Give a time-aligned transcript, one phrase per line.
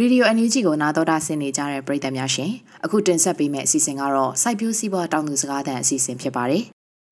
[0.00, 2.50] ရေဒီယိုအန်ယူဂျီကိုနာတော်တာဆင်နေကြတဲ့ပရိသတ်များရှင်
[2.84, 6.62] အခုတင်ဆက်ပေးမယ့်အစီအစဉ်ကတော့စိုက်ပျိုးစီးပွားတောင်သူစကားသံအစီအစဉ်ဖြစ်ပါတယ်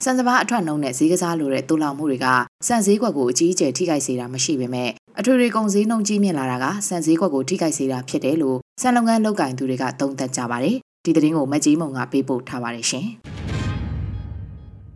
[0.04, 2.26] စံစဘာအထွက်နှုံးနဲ့ဈေးကစားလိုတဲ့တူလောင်မှုတွေက
[2.66, 13.06] စံဈေးကွက်ကိုအကြီးအကျယ်ထိခိုက်စေတာမရှိပေမဲ့အထွေထွေကုန်ဈေးနှုန်းကြီးမြင့်လာတာကစံဈေးကွက်ကိုထိခိုက်စေတာဖြစ်တယ်လို့စံလုပ်ငန်းလုပ်ကင်သူတွေကသုံးသပ်ကြပါတယ်ဒီသတင်းကိုမကြီးမုံကပေးပို့ထားပါတယ်ရှင်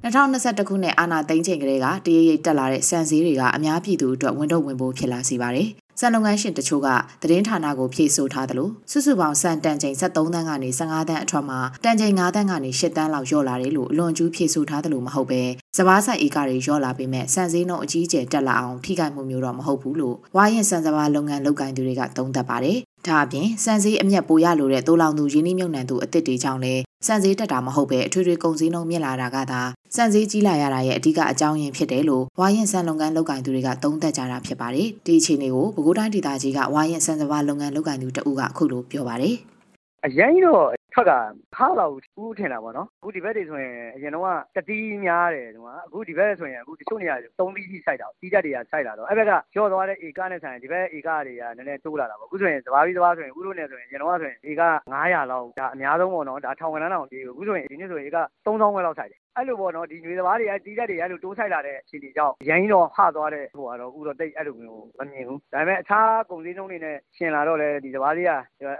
[0.04, 5.68] 2021ခုနှစ်အာနာသိန်းချိန်ကလေးကတရရိပ်တက်လာတဲ့စံစည်းတွေကအများပြည်သူအတွက်ဝန်တော့ဝင်ဖို့ဖြစ်လာစီပါတယ်။
[6.00, 6.88] စံလုပ်ငန်းရှင်တချို့က
[7.22, 15.42] သတင်းဌာနကိုဖြည့်ဆို့ထားသလိုစုစုပေါင်းစံတန်ချိန်73တန်းကနေ15တန်းအထွတ်မှာတန်ချိန်9တန်းကနေ10တန်းလောက်လျော့လာတယ်လို့အလွန်ကျူးဖြည့်ဆို့ထားသလိုမဟုတ်ပဲ
[15.76, 29.60] စပားဆိုင်ဧကတွေလျော့လာပေမဲ့စံစည်းနှုန်းအကြီးအကျယ်တက်လာအောင်ထိခိုက်မှုမျိုးတော့မဟုတ်ဘူးလို့ဝါရင်စံစပားလုပ်ငန်းလုပ်ကိုင်သူတွေကသုံးသပ်ပါတယ်။ ဒါအပြင်စံစည်းအမျက်ပိုရလိုတဲ့တိုးလောင်သူရင်းနှီးမြုပ်နှံသူအစ်စ်တွေကြောင့်လည်းစံစည်းတက်တာမဟုတ်ပဲအထွေထွေကုန်စည်နှုန်းမြင့်လာတာကသာ
[29.96, 39.34] စံစည်းကြီးလာရတာရဲ့အဓိကအကြောင်းရင်းဖြစ်တယ်လို့ဝါရင်စံလုပ်ငန်းလုပ်ကိုင်သူတွေကသုံးသပ်ကြတာဖြစ်ပါတယ်။ဒီအခြေအနေကိုပဲခူးတိုင်းဒေသကြီးကဝါရင်စံစပါးလုပ်ငန်းလုပ်ကိုင်သူတဦးကအခုလိုပြောပါတယ်။
[40.06, 41.12] အရင်တော့ ထွက်က
[41.54, 44.24] ဟားလောက်ဦးထင်တာပေါ့နော်အခုဒီဘက်တွေဆိုရင်အရင်တော့
[44.56, 54.62] ကတတိများတယ်ဒီမှာအခုဒီဘက်ဆိုရင်အခုတချို့နေရာသုံးသီးကြီးစိုက်တာတီးတက်တွေကစိုက်လာတော့အဲ့ဘက်ကကျော်သွားတဲ့ဧကနဲ့ဆိုင်ဒီဘက်ဧကတွေကနည်းနည်းတိုးလာတာပေါ့အခုဆိုရင်စဘာပြီးစဘာဆိုရင်ဥလို့နေဆိုရင်အရင်တော့ဆိုရင်ဧက
[54.92, 68.30] 900လောက်ဒါအများဆုံးပေါ့နော်ဒါထောင်ကနန်းတောင်ပြေအခုဆိုရင်ဒီနေ့ဆိုရင်ဧက3000ဝက်လောက်စိုက်တယ် အဲ့လိုပေါ့နော်ဒီຫນွေစဘာတွေကတီးတက်တွေအဲ့လိုတိုးဆိုင်လာတဲ့အခြေအနေကြောင့်ရိုင်းတော့ဟသွားတဲ့ဟိုကတော့အခုတော့တိတ်အဲ့လိုမျိုးမမြင်ဘူးဒါပေမဲ့အခြားကုန်စည်နှုန်းတွေနဲ့ရှင်လာတော့လေဒီစဘာလေးက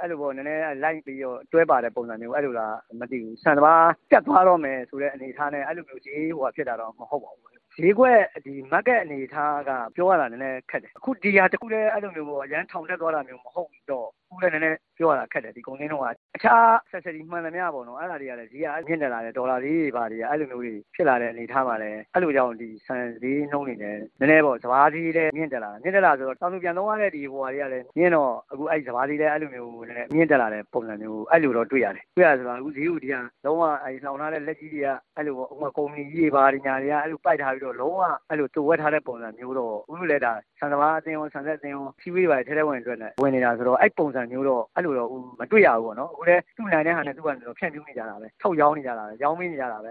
[0.01, 45.09] အဲ့လိုပေါ့နည်းနည်းလိုက်ပြီးတော့တွဲပါတဲ့ပုံစံမျိုးအဲ့လိုလားမသိဘူးဆန်စပါးတက်သွားတော့မယ်ဆိုတဲ့အနေအထားနဲ့အဲ့လိုမျိုးဈေးဟိုဖြစ်တာတော့မဟုတ်ပါဘူးဈေးကွက်ဒီ market အနေအထားကပြောရတာနည်းနည်းခက်တယ်အခုဒီဟာတခုလည်းအဲ့လိုမျိုးပေါ့အရန်ထောင်တက်သွားတာမျိုးမဟုတ်တော့ခုလည်းနည်းနည်းပြောရတာခက်တယ်ဒီကုန်စည်နှုန်းကအခြား accessory မှန်သမျှပေါ့နော်အဲ့ဒါတွေကလည်းဈေးကမြင့်တက်လာတယ်ဒေါ်လာဈေးတွေပါတွေကအဲ့လိုမျိုးတွေဖြစ်လာတဲ့အနေအထားမှာလည်းအဲ့လိုကြောင့်ဒီဆန်ဈေးနှုန်းတွေလည်းနည်းနည်းပေါ့စဘာဈေးလည်းမြင့်တက်လာမြင့်တက်လာဆိုတော့တောင်သူပြန်သုံးရတဲ့ဒီဟိုဟာတွေကလည်းမြင့်တော့အခုအဲ့စဘာဈေးလည်းအဲ့လိုမျိုးနည်းနည်းမြင့်တက်လာတဲ့ပုံစံမျိုးအဲ့လိုတော့တွေ့ရတယ်တွေ့ရဆိုတော့အခုဈေးဥဒီကလုံးဝအဲ့လောင်ထားတဲ့လက်ကြီးတွေကအဲ့လိုပေါ့ဥပမာကုမ္ပဏီကြီးတွေပါညာတွေကအဲ့လိုပိုက်ထားပြီးတော့လုံးဝအဲ့လိုတူဝက်ထားတဲ့ပုံစံမျိုးတော့ဥလို့လည်းဒါဆန်စဘာအသင်းရောဆန်ဆက်အသင်းရောဖြီးဝေးပါထဲထဲဝင်အတွက်နဲ့ဝင်နေတာဆိုတော့အဲ့ပုံစံမျိုးတော့အဲ့လိုတော့
[45.41, 49.87] မတွေ့ရဘူးပေါ့နော် အခုလည်း သူ့နိုင်တဲ့ဟာနဲ့ သူ့ကနေတော့ဖြန့်ဖြူးနေကြတာပဲ ထုတ်ရောင်းနေကြတာပဲ ရောင်းမင်းနေကြတာပ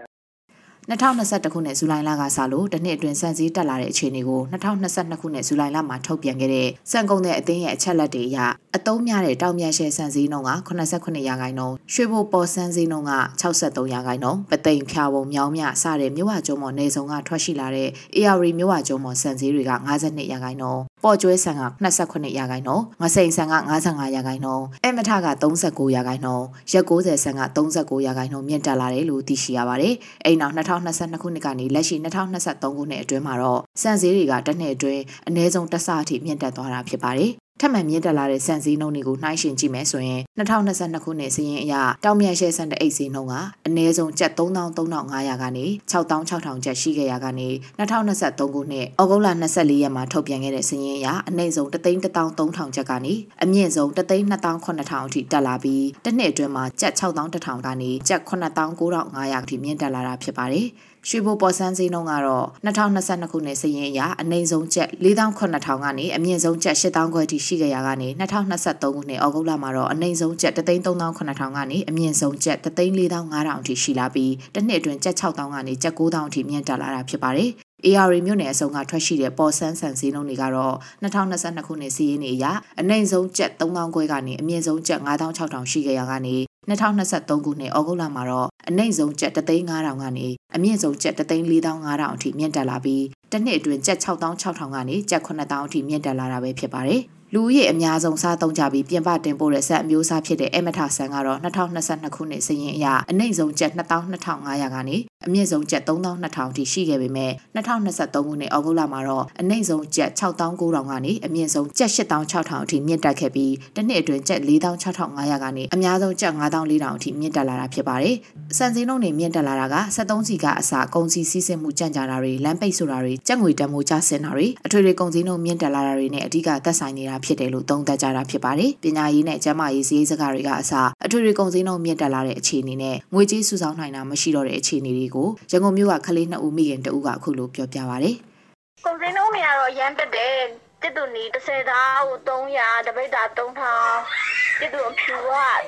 [0.90, 8.38] 2021ခုနှစ်ဇူလိုင်လကစလို့တစ်နှစ်အတွင်းစံစည်းတက်လာတဲ့အခြေအနေကို2022ခုနှစ်ဇူလိုင်လမှာထုတ်ပြန်ခဲ့တဲ့စံကုန်တဲ့အသင်းရဲ့အချက်လက်တွေအရ
[8.76, 21.64] အသုံးများတဲ့တောင်မြတ်ရှယ်စံစည်းနှုန်းက89ရာခိုင်နှုန်းရွှေဘိုပေါ်စံစည်းနှုန်းက63ရာခိုင်နှုန်းပသိမ်ဖြာပုံမြောင်းမြစတဲ့မြို့ဝကျုံမော်နေစုံကထွက်ရှိလာတဲ့ ARI မြို့ဝကျုံမော်စံစည်းတွေက52ရာခိုင်နှုန်းပေါ်ကျွဲဆန်က
[22.02, 23.54] 28ရာခိုင်နှုန်းငစိန်ဆန်က
[23.86, 29.94] 55ရာခိုင်နှုန်းအမထက39ရာခိုင်နှုန်းရက်60ဆန်က39ရာခိုင်နှုန်းမြင့်တက်လာတယ်လို့သိရှိရပါတယ်။
[30.24, 37.30] အိမ်နောက်2022ခုနှစ်ကနေလက်ရှိ2023ခုနှစ်အတွင်းမှာတော့စံစည်းတွေကတစ်နှစ်အတွင်းအနည်းဆုံးတစ်ဆအထိမြင့်တက်သွားတာဖြစ်ပါတယ်
[37.64, 41.74] ထပ်မံမြင့်တက်လာတဲ့စံစည်းနှုန်းတွေကိုနှိုင်းယှဉ်ကြည့်မယ်ဆိုရင်2022ခုနှစ်စီးရင်အရ
[42.04, 43.34] တောင်မြတ်ရှဲစံတအိတ်စည်းနှုန်းက
[43.66, 60.68] အနည်းဆုံးကျပ်33,500ကနေ66,000ကျပ်ရှိခဲ့ရကနေ2023ခုနှစ်ဩဂုတ်လ24ရက်မှာထုတ်ပြန်ခဲ့တဲ့စီးရင်အရအနှိမ့်ဆုံး3,300ကျပ်ကနေအမြင့်ဆုံး3,2,900အထိတက်လာပြီးတစ်နှစ်အတွင်းမှာကျပ်6,100ကနေကျပ်9,900အထိမြင့်တက်လာတာဖြစ်ပါတယ်။
[61.08, 77.50] ရွှေဘိုပေါ်ဆန်းစည်းနှုန်းကတော့2022ခုနှစ်စည်ရင်အရအနိမ့်ဆုံးကျပ်4800ကနေအမြင့်ဆုံးကျပ်8000ခွဲထိရှိခဲ့ရကနေ2023ခုနှစ်ဩဂုတ်လမှာတော့အနိမ့်ဆုံးကျပ်33800ကနေအမြင့်ဆုံးကျပ်34500အထိရှိလာပြီးတစ်နှစ်အတွင်းကျပ်6000ကနေကျပ်9000အထိမြင့်တက်လာတာဖြစ်ပါတယ်
[77.86, 82.44] AR မြို့နယ်အစုံကထွက်ရှိတဲ့ပေါ်ဆန်းဆန်စည်းနှုန်းတွေကတော့2022ခုနှစ်စီးရင်နေအရ
[82.80, 86.36] အနိမ့်ဆုံးကျပ်3000ခွဲကနေအမြင့်ဆုံးကျပ်9600ရှိခဲ့ရကနေ
[86.68, 97.02] 2023ခုနှစ်ဩဂုတ်လမှာတော့အနိမ့်ဆုံးကျပ်3,500ကနေအမြင့်ဆုံးကျပ်3,4,500အထိမြင့်တက်လာပြီးတစ်နှစ်အတွင်းကျပ်6,600ကနေကျပ်9,000အထိမြင့်တက်လာတာပဲဖြစ်ပါတယ်။
[97.34, 104.96] လူဦးရေအများဆုံးစားသုံးကြပြီးပြင်ပတင်ပို့တဲ့ဆက်အမျိုးအစားဖြစ်တဲ့အမထဆန်ကတော့2022ခုနှစ်စရင်အရအနှိမ့်ဆုံးကျပ်22,500ကနေ
[105.26, 118.16] အမြင့်ဆုံးကျပ်32,000ထိရှိခဲ့ပေမဲ့2023ခုနှစ်ဩဂုတ်လမှာတော့အနှိမ့်ဆုံးကျပ်6,900ကနေအမြင့်ဆုံးကျပ်8,600အထိမြင့်တက်ခဲ့ပြီးတစ်နှစ်အတွင်းကျပ်4,600ကနေအများဆုံးကျပ်5,400အထိမြင့်တက်လာတာဖြစ်ပါတယ်။
[118.58, 130.72] စံစည်းနှုန်းတွေမြင့်တက်လာတာက73စီကအစကုန်စည်စည်းစိမ်မှုကြံ့ကြာတာတွေလမ်းပိတ်ဆိုတာတွေကြက်ငွေတမိုးကျဆင်းတာတွေအထွေထွေကုန်စည်နှုန်းမြင့်တက်လာတာတွေနဲ့အဓိကသက်ဆိုင်နေတာဖြစ်တယ်လို့သုံးသပ်ကြတာဖြစ်ပါတယ်။ပညာရေးနဲ့ကျန်းမာရေးစည်းစကားတွေကအစ
[131.04, 138.10] အထွေထွေကုန်စည်နှုန်းမြင့်တက်လာတဲ့အခြေအနေနဲ့ငွေကြေးစုဆောင်းနိုင်တာမရှိတော့တဲ့အခြေအနေတွေကိုရန်ကုန်မြို့ကကလေးနှစ်ဦးမိခင်တဦးကအခုလိုပြောပြပါဗျ။
[138.84, 140.36] ကုန်စည်နှုန်းတွေကတော့ရမ်းတက်တယ်။
[140.82, 144.21] တစ်တူနီ30သားကို300တပိတ်တာ3000
[144.60, 145.14] ကျတူအဖြူ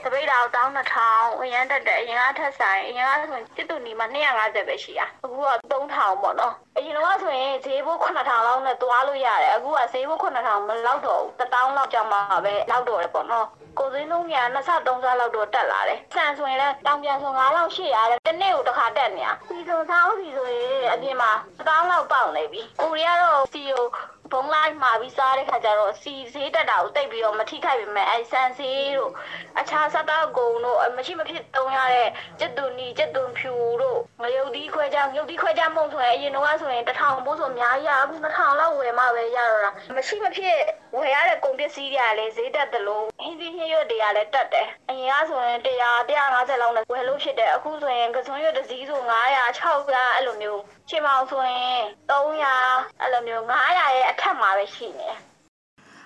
[0.02, 13.46] ကတပိတ်တော်တောင်း2000အရင်တက်တယ်အရင်ကထက်ဆိုင်အရင်ကဆိုရင်ကျတူနီမှာ250ပဲရှိတာအခုက3000ပေါ့နော်အရင်တော့ဆိုရင်ဈေးဘိုး9000လောက်နဲ့သွားလို့ရတယ်အခုကဈေးဘိုး9000မလောက်တော့ဘူး1000လောက်ကြောင်မှပဲလောက်တော့တယ်ပေါ့နော်
[13.78, 21.30] ကိုစင်းလုံးကနှစ်ဆသုံးဆလောက်တော့တက်လာတယ်။ဆန်ဆိုရင်လည်းတောင်ပြန်ဆို9လောက်ရှိရတယ်။တစ်နေ့ကိုတစ်ခါတက်နေတာ။စီဆိုစားဦးစီဆိုရင်အပြင်မှာ
[21.66, 23.86] 1000လောက်ပေါက်နေပြီ။ကိုရီးယားတော့စီကို
[24.32, 29.12] ဘုံလိုက်မှာပြီးစားတဲ့ခါကျတော့စီဈေးတက်တာကိုတိတ်ပြီးတော့မထိခိုက်ပေမဲ့အဲဆန်ဈေးတို့
[29.60, 32.08] အခြားစားတောက်ကုန်တို့မရှိမဖြစ်သုံးရတဲ့
[32.40, 40.58] ကျက်တူနီကျက်တူဖြူတို့ငရုတ်သီးခွဲကြငရုတ်သီးခွဲကြမုံဆိုရင်အရင်တော့ဆိုရင်1000ဘိုးဆိုအများကြီးအခု2000လောက်ဝယ်မှပဲရတော့တာမရှိမဖြစ်
[40.96, 45.70] ဝယ်ရတဲ့ကုန်ပ စ္စည်းတွေကလည်းဈေးတက်တယ်လို့ဟင်းသီးဟင်းရွက်တွေကလည်းတက်တယ်အရင်ကဆိုရင်100
[46.08, 51.80] 150လောက်နဲ့ဝယ်လို့ဖြစ်တယ်အခုဆိုရင်ကစွန်းရွက်တစ်စီးဆို900 600အဲ့လိုမျိုးချင်မောင်ဆိုရင်
[52.10, 55.18] 300အဲ့လိုမျိုး900ရဲ့အထက်မှာပဲရှိနေတယ်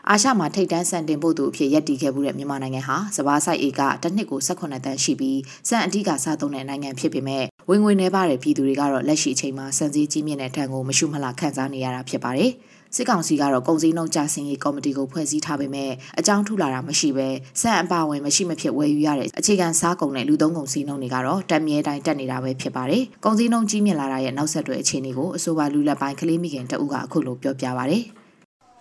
[0.08, 12.50] အာရှမှာထိတ်တန်းစံတင်ဖို့သူအဖြစ်ရပ်တည်ခဲ့မှုတဲ့မြန်မာနိုင်ငံဟာစဘာဆိုင်အေကတစ်နှစ်ကို18တန်းရှိပြီးစံအဓိကစားသုံးတဲ့နိုင်ငံဖြစ်ပေမဲ့ဝင်ငွေနှဲပါတဲ့ပြည်သူတွေကတော့လက်ရှိအချိန်မှာစံစည်းကြီးမြင့်တဲ့ထံကိုမရှုမလှခံစားနေရတာဖြစ်ပါတယ်။
[12.96, 17.29] စစ်ကောင်စီကတော့ကုန်စည်နှုန်းကြဆင်းရေးကော်မတီကိုဖွဲ့စည်းထားပေမဲ့အကြောင်းထုလာတာမရှိဘဲ
[17.61, 27.99] စံအပါဝင်မရှိမဖြစ်ဝယ်ယူရတဲ့အခြေခံစားကုန်နဲ့လူသုံးကုန်စည်နှုန်းတွေကတော့တက်မြဲတိုင်းတက်နေတာပဲဖြစ်ပါတယ်။ကုန်စည်နှုန်းကြီးမြင့်လာတာရဲ့နောက်ဆက်တွဲအခြေအနေကိုအဆိုပါလူလက်ပိုင်းကလေးမိခင်တအုပ်ကအခုလိုပြောပြပါဗျ။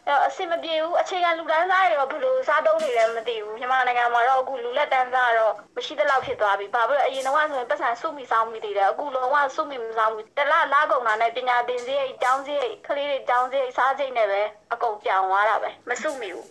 [0.08, 14.42] အဲ့အဆင်မပြေဘူးအခြေခံလူတန်းစားတွေတော့ဘယ်လိုစားသုံးနေလဲမသိဘူးမြန်မာနိုင်ငံမှာတော့အခုလူလက်တန်းစားတော့မရှိသလောက်ဖြစ်သွားပြီဘာဖြစ်လို့အရင်တော့ဆိုရင်ပတ်စံစုမိဆောင်မိသေးတယ်အခုလုံးဝစုမိမဆောင်ဘူးတလားလားကုန်တာနဲ့ပညာသင်စရိတ်ကျောင်းစရိတ်ကလေးတွေကျောင်းစရိတ်စားစရိတ်နဲ့ပဲ
[14.74, 16.48] အကုန်ပြောင်းသွားတာပဲမစုမိဘူး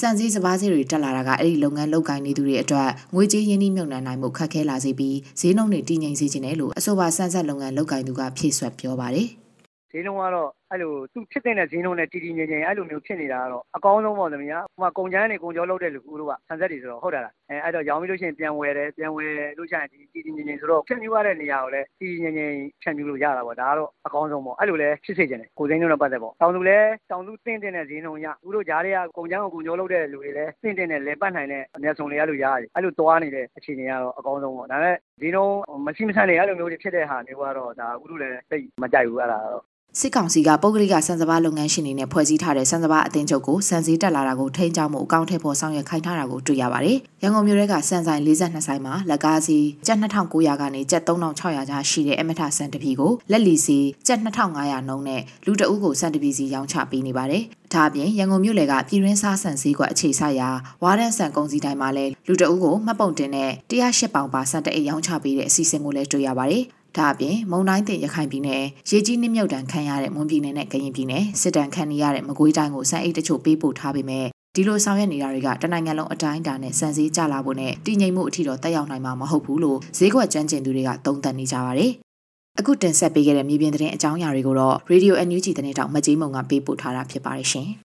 [0.00, 9.28] စံစည်းစပါးစည်းတွေတက်လာတာကအဲ့ဒီလုပ်ငန်းလုပ်ကိုင်နေသူတွေအတွက်ငွေကြေးရင်းနှီးမြှုပ်နှံနိုင်မှုခက်ခဲလာစေပြီးဈေးနှုန်းတွေတည်ငြိမ်စေခြင်းနဲ့လို့အဆိုပါစံဆက်လုပ်ငန်းလုပ်ကိုင်သူကဖြည့်ဆွတ်ပြောပါတယ်။
[9.90, 35.56] ဈေးနှုန်းကတော့ အဲ့လိုသူ့ဖြစ်တဲ့ဈေးနှုန်းနဲ့တည်တည်ငြိမ်ငြိမ်အဲ့လိုမျိုးဖြစ်နေတာကတော့အကောင်းဆုံးပေါ့သမီး။ဟိုမှာကုန်ကြမ်းတွေကုန်ကြောလုပ်တဲ့လူတို့ကဆန်ဆက်တွေဆိုတော့ဟုတ်တယ်လား။အဲအဲ့တော့ရောင်းပြီးလို့ရှိရင်ပြန်ဝယ်တယ်ပြန်ဝယ်လို့ရှိရင်ဒီတည်တည်ငြိမ်ငြိမ်ဆိုတော့ဖြန့်ဖြူးရတဲ့နေရာကိုလည်းတည်တည်ငြိမ်ငြိမ်ဖြန့်ဖြူးလို့ရတာပေါ့ဒါကတော့အကောင်းဆုံးပေါ့အဲ့လိုလည်းဖြစ်စေချင်တယ်ကိုစိမ်းနှုန်းနဲ့ပတ်သက်ပေါ့တောင်သူလည်းတောင်သူတင့်တဲ့ဈေးနှုန်းရသူတို့ဂျားတွေကကုန်ကြမ်းကိုကုန်ကြောလုပ်တဲ့လူတွေလည်းတင့်တဲ့လေပတ်နိုင်တဲ့အမျက်ဆုံးတွေအဲ့လိုရတယ်အဲ့လိုသွားနေတဲ့အခြေအနေကတော့အကောင်းဆုံးပေါ့ဒါပေမဲ့ဈေးနှုန်း
[35.86, 39.64] မရှိမဆန်နေအဲ့လိုမျိုးတွေဖြစ်တဲ့ဟာမျိုးကတော့ဒါအခုတို့လည်းသိမကြိုက်ဘူးအဲ့ဒါတော့
[40.00, 57.42] စစ်ကောင်စီကပုဂ္ဂလိကစံစဘာလုပ်ငန်းရှင်တွေနဲ့ဖွဲ့စည်းထားတဲ့စံစဘာအသင်းချုပ်ကိုစံစည်းတက်လာတာကိုထိန်းကျောင်းမှုအကောင့်ထဲပေါ်ဆောင်ရွက်ခိုင်းထားတာကိုတွေ့ရပါတယ်။ရန်ကုန်မြို့ရဲကစံဆိုင်42ဆိုင်မှာလက်ကားစီကျပ်2900ကနေကျပ်3600ကျားရှိတဲ့အမထစံတပီကိုလက်လီစီကျပ်2500နှုန်းနဲ့လူတအုပ်ကိုစံတပီစီရောင်းချပေးနေပါတယ်။
[57.74, 60.50] ဒါအပြင်ရန်ကုန်မြို့လယ်ကပြည်ရင်းစားဆန်စည်းကွက်အခြေဆရာ
[60.82, 66.64] ဝါရန်ဆန်ကုန်စည်တိုင်းမှာလည်းလူတအုပ်ကိုမှတ်ပုံတင်တဲ့108ပေါင်ပါစံတအိတ်ရောင်းချပေးတဲ့အစီအစဉ်ကိုလည်းတွေ့ရပါတယ်။
[66.96, 81.90] ဒါအပြင်မုံတိုင်းတင်ရခိုင်ပြည်နယ်ရေကြီးနှိမ့်မြုပ်တန်ခံရတဲ့မွန်ပြည်နယ်နဲ့ကရင်ပြည်နယ်စစ်တမ်းခံနေရတဲ့မကွေးတိုင်းကိုစံအိတ်တချို့ပေးပို့ထားပေမဲ့ဒီလိုဆောင်ရွက်နေတာတွေကတနိုင်ငံလုံးအတိုင်းအတာနဲ့စံစည်းကြလာဖို့နဲ့တည်ငြိမ်မှုအထီတော့တက်ရောက်နိုင်မှာမဟုတ်ဘူးလို့ဈေးကွက်ကျွမ်းကျင်သူတွေကသုံးသပ်နေကြပါတယ်။
[82.58, 87.70] အခုတင်ဆက်ပေးခဲ့တဲ့မြေပြင်သတင်းအကြောင်းအရာတွေကိုတော့ Radio NUG သတင်းတောင်မကြီးမုံကပေးပို့ထားတာဖြစ်ပါတယ်ရှင်။